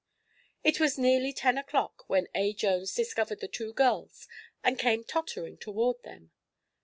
[0.63, 2.53] It was nearly ten o'clock when A.
[2.53, 4.27] Jones discovered the two girls
[4.63, 6.31] and came tottering toward them.